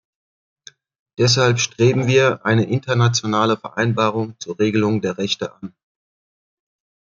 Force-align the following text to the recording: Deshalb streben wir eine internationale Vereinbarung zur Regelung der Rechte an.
Deshalb 1.19 1.59
streben 1.59 2.07
wir 2.07 2.43
eine 2.43 2.67
internationale 2.67 3.55
Vereinbarung 3.55 4.33
zur 4.39 4.57
Regelung 4.57 5.01
der 5.01 5.19
Rechte 5.19 5.53
an. 5.53 5.75